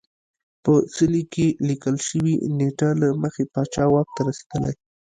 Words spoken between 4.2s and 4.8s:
رسېدلی